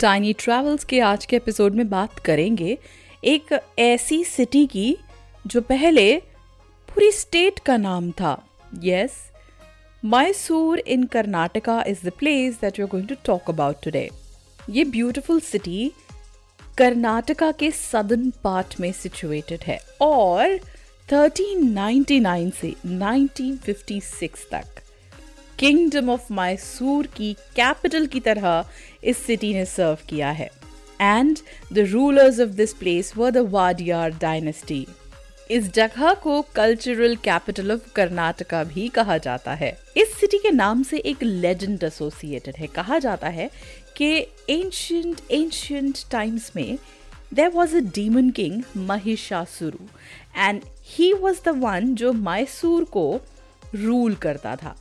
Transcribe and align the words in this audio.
Tiny 0.00 0.32
travels 0.32 0.84
के 0.84 1.00
आज 1.00 1.24
के 1.24 1.36
एपिसोड 1.36 1.74
में 1.74 1.90
बात 1.90 2.18
करेंगे 2.18 2.78
एक 3.24 3.60
ऐसी 3.78 4.24
सिटी 4.24 4.66
की 4.66 4.96
जो 5.46 5.60
पहले 5.60 6.16
पूरी 6.88 7.10
स्टेट 7.12 7.58
का 7.58 7.76
नाम 7.76 8.10
था। 8.10 8.48
Yes 8.82 9.30
Mysore 10.04 10.78
in 10.78 11.04
Karnataka 11.04 11.84
is 11.86 12.06
the 12.06 12.10
place 12.10 12.60
that 12.60 12.78
you 12.78 12.86
are 12.86 12.90
going 12.90 13.08
to 13.08 13.14
talk 13.14 13.50
about 13.50 13.76
today 13.84 14.10
ये 14.70 14.84
ब्यूटीफुल 14.84 15.40
सिटी 15.40 15.92
कर्नाटका 16.78 17.52
के 17.52 17.70
सदर्न 17.70 18.30
पार्ट 18.30 18.80
में 18.80 18.92
सिचुएटेड 18.92 19.60
है। 19.62 19.78
और 20.00 20.73
1399 21.08 22.50
से 22.50 22.74
1956 22.86 24.46
तक। 24.50 24.64
किंगडम 25.58 26.10
ऑफ़ 26.10 26.32
मैसूर 26.32 27.06
की 27.06 27.32
कैपिटल 27.34 28.06
की 28.06 28.20
तरह 28.20 28.64
इस 29.04 29.18
सिटी 29.18 29.54
ने 29.54 29.64
सर्व 29.64 29.98
किया 30.08 30.30
है। 30.30 30.50
And 31.00 31.38
the 31.72 31.78
rulers 31.78 32.40
of 32.40 32.48
this 32.48 32.72
place 32.72 33.16
were 33.16 33.30
the 33.30 33.36
Wadiyar 33.36 34.10
dynasty 34.10 34.86
इस 35.50 35.72
जगह 35.74 36.14
को 36.14 36.42
कल्चरल 36.42 37.16
कैपिटल 37.16 37.72
ऑफ़ 37.72 37.92
कर्नाटका 37.92 38.64
भी 38.64 38.88
कहा 38.88 39.18
जाता 39.18 39.54
है। 39.54 39.78
इस 39.96 40.14
सिटी 40.14 40.38
के 40.38 40.50
नाम 40.50 40.82
से 40.82 40.98
एक 40.98 41.22
लेजेंड 41.22 41.84
एसोसिएटेड 41.84 42.56
है। 42.56 42.66
कहा 42.66 42.98
जाता 42.98 43.28
है 43.28 43.50
कि 43.96 44.18
एंशियंट 44.50 45.20
एंशियंट 45.30 45.98
टाइम्स 46.10 46.52
में 46.56 46.78
there 47.34 47.48
was 47.48 47.76
a 47.76 47.80
demon 47.80 48.30
king 48.30 48.62
Mahishasura 48.76 49.84
and 50.36 50.60
he 50.86 51.12
was 51.12 51.40
the 51.44 51.48
one 51.58 51.94
जो 51.94 52.12
मैसूर 52.12 52.84
को 52.84 53.20
रूल 53.74 54.14
करता 54.14 54.56
था. 54.56 54.76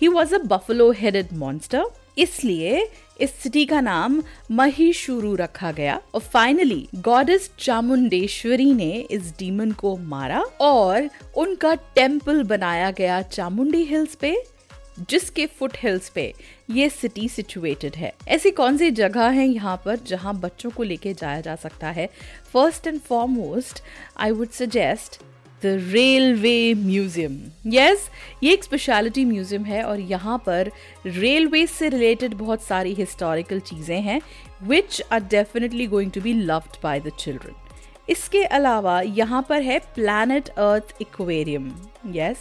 He 0.00 0.08
was 0.08 0.34
a 0.34 0.38
buffalo 0.46 0.90
headed 0.90 1.32
monster 1.32 1.84
इसलिए 2.18 2.86
इस 3.20 3.34
सिटी 3.34 3.64
का 3.64 3.80
नाम 3.80 4.22
महिशुरु 4.50 5.34
रखा 5.34 5.70
गया 5.72 6.00
और 6.14 6.20
फाइनली 6.22 6.88
गॉडेस 6.94 7.50
चामुंडेश्वरी 7.58 8.72
ने 8.74 8.90
इस 9.10 9.32
डीमन 9.38 9.70
को 9.72 9.96
मारा 9.96 10.40
और 10.60 11.08
उनका 11.36 11.74
टेंपल 11.94 12.42
बनाया 12.42 12.90
गया 12.90 13.20
चामुंडी 13.22 13.82
हिल्स 13.84 14.14
पे, 14.14 14.36
जिसके 15.00 15.46
फुट 15.48 15.76
हिल्स 15.76 16.08
पे 16.08 16.32
ये 16.70 16.88
सिटी 16.90 17.28
सिचुएटेड 17.28 17.96
है. 17.96 18.12
ऐसी 18.28 18.50
कौन 18.50 18.76
सी 18.78 18.90
जगह 18.90 19.28
है 19.28 19.46
यहाँ 19.46 19.76
पर 19.84 19.98
जहाँ 20.06 20.38
बच्चों 20.40 20.70
को 20.70 20.82
लेके 20.82 21.14
जाया 21.14 21.40
जा 21.40 21.56
सकता 21.56 21.90
है? 21.90 22.08
First 22.52 22.86
and 22.86 23.00
foremost 23.00 23.82
I 24.16 24.30
would 24.30 24.50
suggest 24.50 25.20
the 25.64 25.78
railway 25.92 26.74
museum. 26.76 27.38
Yes, 27.66 28.08
ये 28.42 28.52
एक 28.52 28.64
स्पेशलिटी 28.64 29.24
म्यूज़ियम 29.24 29.64
है 29.64 29.82
और 29.82 30.00
यहाँ 30.00 30.38
पर 30.46 30.70
रेलवे 31.06 31.66
से 31.68 31.88
रिलेटेड 31.88 32.34
बहुत 32.34 32.62
सारी 32.62 32.94
हिस्टोरिकल 32.94 33.60
चीज़ें 33.62 34.00
हैं 34.02 34.20
which 34.62 35.02
are 35.02 35.20
definitely 35.22 35.86
going 35.86 36.10
to 36.12 36.20
be 36.20 36.32
loved 36.34 36.76
by 36.82 37.00
the 37.00 37.12
children 37.18 37.54
इसके 38.08 38.42
अलावा 38.44 39.00
यहाँ 39.00 39.44
पर 39.48 39.62
है 39.62 39.78
प्लानट 39.94 40.48
अर्थ 40.48 40.94
इक्वेरियम 41.00 41.70
यस, 42.06 42.38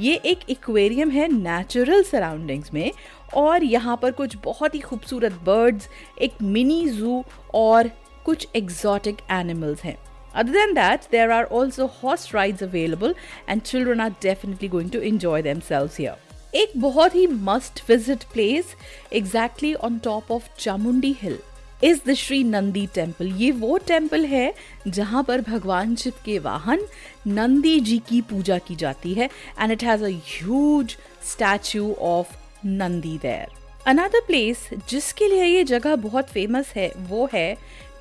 ये 0.00 0.14
एक 0.16 0.38
इक्वेरियम 0.50 1.10
है 1.10 1.26
नेचुरल 1.32 2.02
सराउंडिंग्स 2.02 2.72
में 2.74 2.90
और 3.34 3.64
यहाँ 3.64 3.96
पर 4.02 4.12
कुछ 4.12 4.36
बहुत 4.44 4.74
ही 4.74 4.80
खूबसूरत 4.80 5.32
बर्ड्स 5.44 5.88
एक 6.22 6.42
मिनी 6.42 6.88
जू 6.90 7.22
और 7.54 7.90
कुछ 8.24 8.46
एग्जॉटिक 8.56 9.18
एनिमल्स 9.30 9.82
हैं। 9.82 9.96
Other 10.34 10.52
than 10.52 10.74
that, 10.74 11.08
there 11.10 11.30
are 11.30 11.44
also 11.46 11.86
horse 11.88 12.32
rides 12.32 12.62
available 12.62 13.14
and 13.46 13.64
children 13.64 14.00
are 14.00 14.14
definitely 14.20 14.68
going 14.68 14.90
to 14.90 15.00
enjoy 15.02 15.42
themselves 15.42 15.96
here. 15.96 16.16
एक 16.54 16.72
बहुत 16.76 17.14
ही 17.14 17.26
must 17.26 17.82
visit 17.88 18.24
place 18.32 18.74
exactly 19.12 19.72
on 19.74 19.98
top 19.98 20.32
of 20.32 20.48
Chamundi 20.58 21.12
hill 21.20 21.38
is 21.84 22.00
the 22.06 22.14
Shri 22.14 22.42
Nandi 22.44 22.86
temple 22.94 23.28
ये 23.36 23.50
वो 23.50 23.78
temple 23.86 24.24
है 24.26 24.52
जहाँ 24.88 25.22
पर 25.28 25.40
भगवान 25.40 25.94
शिव 25.96 26.12
के 26.24 26.38
वाहन 26.38 26.86
नंदी 27.28 27.78
जी 27.80 27.98
की 28.08 28.20
पूजा 28.30 28.58
की 28.58 28.76
जाती 28.76 29.14
है 29.14 29.28
and 29.60 29.72
it 29.72 29.84
has 29.84 30.04
a 30.04 30.96
statue 31.30 31.92
of 32.00 32.36
Nandi 32.66 33.16
there 33.18 33.60
another 33.86 34.20
place 34.26 34.68
जिसके 34.88 35.28
लिए 35.28 35.44
ये 35.44 35.64
जगह 35.64 35.96
बहुत 35.96 36.28
फ़ेमस 36.30 36.72
है 36.76 36.92
वो 37.08 37.28
है 37.32 37.56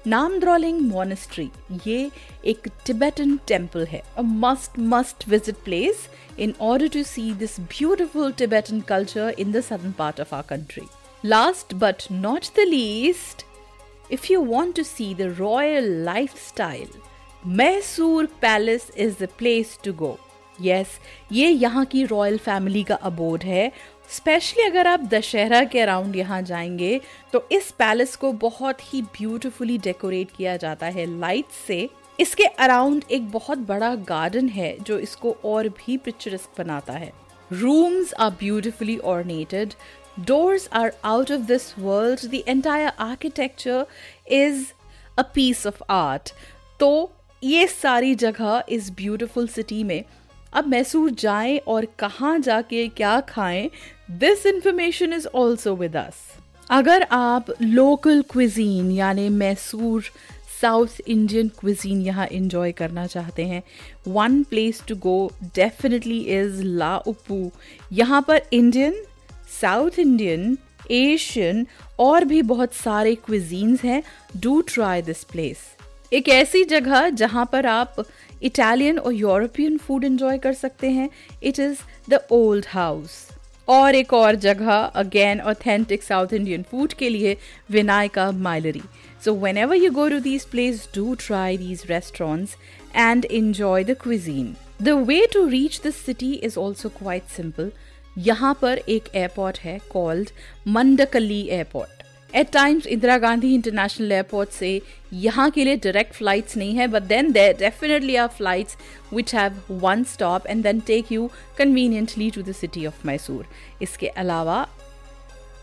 नामद्रोलिंग 0.07 0.79
मोनेस्ट्री 0.81 1.49
ये 1.85 2.09
एक 2.51 2.67
टिबेटन 2.85 3.37
टेंपल 3.47 3.85
है 3.91 4.01
a 4.17 4.21
must 4.21 4.79
must 4.93 5.27
visit 5.29 5.63
place 5.65 6.07
in 6.37 6.55
order 6.59 6.87
to 6.87 7.03
see 7.03 7.33
this 7.33 7.59
beautiful 7.71 8.31
Tibetan 8.31 8.81
culture 8.81 9.29
in 9.37 9.51
the 9.51 9.61
southern 9.61 9.93
part 9.93 10.19
of 10.19 10.33
our 10.33 10.43
country. 10.43 10.87
Last 11.23 11.77
but 11.77 12.09
not 12.09 12.49
the 12.55 12.65
least, 12.65 13.45
if 14.09 14.29
you 14.29 14.41
want 14.41 14.75
to 14.75 14.83
see 14.83 15.13
the 15.13 15.31
royal 15.31 15.87
lifestyle, 16.07 16.87
Mysore 17.43 18.27
Palace 18.27 18.89
is 18.95 19.17
the 19.17 19.27
place 19.27 19.77
to 19.77 19.93
go. 19.93 20.19
Yes, 20.59 20.87
ये 21.31 21.49
यहाँ 21.49 21.85
की 21.85 22.03
royal 22.05 22.37
family 22.37 22.83
का 22.83 22.95
abode 22.95 23.43
है। 23.43 23.71
Specially 24.09 24.63
अगर 24.63 24.87
आप 24.87 24.99
दशहरा 25.11 25.63
के 25.63 25.79
around 25.79 26.15
यहाँ 26.15 26.41
जाएँगे 26.41 26.99
तो 27.33 27.47
इस 27.51 27.71
पैलेस 27.71 28.15
को 28.15 28.31
बहुत 28.33 28.93
ही 28.93 29.01
ब्यूटिफुली 29.01 29.77
डेकोरेट 29.77 30.31
किया 30.37 30.57
जाता 30.57 30.85
है 30.85 31.05
लाइट 31.19 31.51
से। 31.67 31.87
इसके 32.19 32.45
अराउंड 32.45 33.03
एक 33.11 33.31
बहुत 33.31 33.57
बड़ा 33.67 33.93
गार्डन 33.95 34.49
है 34.49 34.75
जो 34.81 34.97
इसको 34.99 35.35
और 35.45 35.69
भी 35.69 35.97
पिक्चरस्क 35.97 36.57
बनाता 36.57 36.93
है। 36.93 37.11
Rooms 37.51 38.13
are 38.13 38.29
beautifully 38.29 38.97
ornated 38.97 39.73
doors 40.19 40.63
are 40.77 40.91
out 41.05 41.29
of 41.29 41.43
this 41.49 41.65
world. 41.77 42.23
The 42.31 42.39
entire 42.45 42.91
architecture 43.03 43.85
is 44.37 44.73
a 45.17 45.23
piece 45.35 45.61
of 45.65 45.81
art. 45.89 46.31
तो 46.79 46.89
ये 47.43 47.67
सारी 47.67 48.15
जगह 48.15 48.63
इस 48.69 48.89
ब्यूटिफुल 48.91 49.47
सिटी 49.47 49.83
में 49.83 50.03
अब 50.53 50.67
मैसूर 50.67 51.09
जाएँ 51.19 51.57
और 51.67 51.87
कहाँ 51.99 52.37
जाके 52.39 52.87
क्या 52.87 53.19
खाएँ 53.29 53.69
this 54.19 54.45
information 54.45 55.13
is 55.13 55.27
also 55.27 55.75
with 55.75 55.95
us 55.97 56.19
अगर 56.69 57.07
आप 57.11 57.53
लोकल 57.61 58.21
क्विजीन 58.31 58.91
यानी 58.91 59.29
मैसूर 59.29 60.03
साउथ 60.61 60.99
इंडियन 61.07 61.47
क्विजीन 61.59 62.01
यहाँ 62.01 62.27
इंजॉय 62.27 62.71
करना 62.71 63.05
चाहते 63.07 63.45
हैं 63.45 63.63
one 64.07 64.43
place 64.43 64.83
to 64.87 64.95
go 64.95 65.31
definitely 65.55 66.19
is 66.39 66.63
ला 66.63 66.97
उपू 66.97 67.51
यहाँ 67.91 68.21
पर 68.27 68.41
इंडियन 68.53 69.03
साउथ 69.61 69.99
इंडियन 69.99 70.57
एशियन 70.91 71.65
और 71.99 72.25
भी 72.25 72.41
बहुत 72.41 72.73
सारे 72.73 73.15
क्विजीन्स 73.15 73.83
हैं. 73.83 74.01
डू 74.37 74.61
ट्राई 74.67 75.01
दिस 75.01 75.23
प्लेस 75.23 75.57
एक 76.11 76.29
ऐसी 76.29 76.63
जगह 76.63 77.09
जहाँ 77.09 77.45
पर 77.51 77.65
आप 77.65 78.03
इटालियन 78.43 78.97
और 78.99 79.13
यूरोपियन 79.13 79.77
फ़ूड 79.77 80.03
एंजॉय 80.03 80.37
कर 80.37 80.53
सकते 80.53 80.89
हैं। 80.89 81.09
It 81.43 81.59
is 81.59 81.77
the 82.09 82.19
old 82.31 82.65
house 82.69 83.11
और 83.67 83.95
एक 83.95 84.13
और 84.13 84.35
जगह 84.45 84.71
again 84.71 85.41
authentic 85.41 86.03
south 86.03 86.33
Indian 86.33 86.63
food 86.71 86.93
के 86.93 87.09
लिए 87.09 87.37
Vinayaka 87.71 88.29
Mylari 88.39 88.81
so 89.25 89.33
whenever 89.57 89.75
you 89.75 89.91
go 89.91 90.07
to 90.09 90.19
these 90.19 90.45
place 90.45 90.87
do 90.95 91.15
try 91.19 91.57
these 91.57 91.85
restaurants 91.91 92.57
and 92.95 93.27
enjoy 93.33 93.83
the 93.85 93.95
cuisine 94.03 94.53
the 94.81 94.97
way 95.07 95.25
to 95.33 95.45
reach 95.47 95.79
the 95.81 95.93
city 95.95 96.33
is 96.33 96.59
also 96.59 96.89
quite 96.97 97.29
simple 97.37 97.71
यहाँ 98.19 98.57
पर 98.61 98.81
एक 98.89 99.09
airport 99.15 99.59
है 99.59 99.79
called 99.89 100.29
Mandakalli 100.67 101.41
airport 101.49 102.00
at 102.35 102.51
times 102.51 102.85
Indira 102.87 103.17
Gandhi 103.17 103.53
international 103.55 104.11
airport 104.11 104.49
से 104.49 104.81
यहाँ 105.13 105.49
के 105.51 105.65
लिए 105.65 105.75
direct 105.75 106.13
flights 106.15 106.57
नहीं 106.57 106.75
है 106.75 106.87
but 106.87 107.03
then 107.03 107.31
there 107.31 107.55
definitely 107.59 108.15
are 108.15 108.27
flights 108.37 108.77
which 109.13 109.33
have 109.35 109.61
one 109.81 110.03
stop 110.13 110.47
and 110.47 110.63
then 110.63 110.79
take 110.87 111.11
you 111.11 111.29
conveniently 111.57 112.29
to 112.31 112.41
the 112.41 112.51
city 112.51 112.85
of 112.85 113.07
Mysore 113.07 113.45
इसके 113.81 114.07
अलावा 114.23 114.65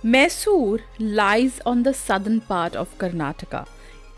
Mysore 0.07 0.83
lies 1.01 1.61
on 1.67 1.83
the 1.83 1.93
southern 1.97 2.39
part 2.49 2.77
of 2.77 2.97
Karnataka 3.01 3.67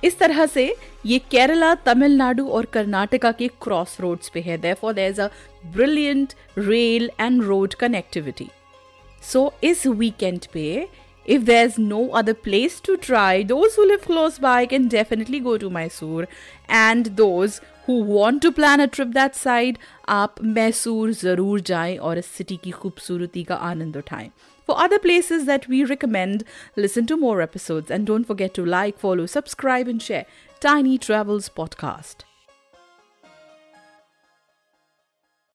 इस 0.05 0.19
तरह 0.19 0.45
से 0.47 0.65
ये 1.07 1.19
केरला 1.31 1.75
तमिलनाडु 1.87 2.47
और 2.49 2.65
कर्नाटका 2.73 3.33
के 3.33 3.49
क्रॉस 3.63 3.97
रोड्स 4.01 4.29
पे 4.35 4.41
है. 4.41 4.57
Therefore 4.59 4.93
there 4.95 5.11
is 5.11 5.21
a 5.21 5.29
brilliant 5.67 6.33
rail 6.59 7.11
and 7.21 7.43
road 7.43 7.75
connectivity 7.75 8.49
so 9.23 9.53
इस 9.65 9.87
वीकेंड 9.87 10.47
पे 10.53 10.87
if 11.26 11.46
there's 11.46 11.78
no 11.80 12.12
other 12.12 12.34
place 12.34 12.80
to 12.82 12.98
try, 12.98 13.44
those 13.44 13.76
who 13.76 13.88
live 13.88 14.02
close 14.02 14.38
by 14.38 14.66
can 14.68 14.88
definitely 14.88 15.40
go 15.40 15.58
to 15.58 15.70
Mysore. 15.70 16.28
And 16.70 17.08
those 17.18 17.62
who 17.86 18.02
want 18.02 18.42
to 18.44 18.52
plan 18.52 18.80
a 18.80 18.88
trip 18.88 19.14
that 19.14 19.36
side, 19.36 19.80
आप 20.10 20.36
मैसूर 20.44 21.12
ज़रूर 21.14 21.62
जाएं 21.72 21.98
और 21.98 22.18
इस 22.18 22.26
city 22.26 22.58
की 22.64 22.72
खूबसूरती 22.72 23.44
का 23.44 23.56
आनंद 23.72 23.98
उठाएं 23.98 24.30
For 24.68 24.76
other 24.84 24.98
places 25.00 25.46
that 25.46 25.68
we 25.72 25.84
recommend, 25.90 26.44
listen 26.76 27.06
to 27.10 27.18
more 27.18 27.40
episodes 27.42 27.92
and 27.92 28.08
don't 28.08 28.26
forget 28.26 28.56
to 28.56 28.66
like, 28.66 28.98
follow, 28.98 29.28
subscribe, 29.28 29.88
and 29.88 30.02
share 30.02 30.26
Tiny 30.60 30.98
Travels 30.98 31.50
Podcast. 31.50 32.26